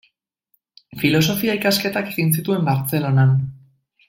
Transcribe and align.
Filosofia 1.01 1.55
ikasketak 1.59 2.11
egin 2.15 2.35
zituen 2.39 2.67
Bartzelonan. 2.71 3.39